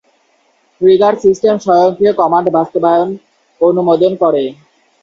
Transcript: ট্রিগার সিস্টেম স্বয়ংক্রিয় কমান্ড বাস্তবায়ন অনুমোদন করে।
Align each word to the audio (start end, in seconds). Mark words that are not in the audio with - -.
ট্রিগার 0.81 1.13
সিস্টেম 1.23 1.55
স্বয়ংক্রিয় 1.65 2.13
কমান্ড 2.19 2.47
বাস্তবায়ন 2.57 3.09
অনুমোদন 3.61 4.11
করে। 4.21 4.43